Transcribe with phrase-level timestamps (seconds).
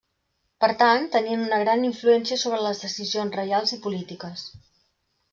[0.63, 4.47] Per tant, tenien una gran influència sobre les decisions reials i polítiques.